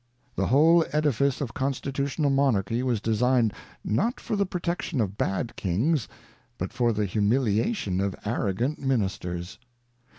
[0.35, 3.53] The whole edifice of constitutional monarchy was designed
[3.83, 6.07] not for the pro tection of bad kings,
[6.57, 9.59] but for the humiliation of arrogant ministers.